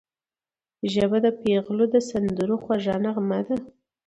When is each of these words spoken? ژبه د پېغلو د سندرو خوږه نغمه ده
ژبه 0.93 1.17
د 1.25 1.27
پېغلو 1.41 1.85
د 1.93 1.95
سندرو 2.09 2.55
خوږه 2.63 2.95
نغمه 3.05 3.39
ده 3.47 3.55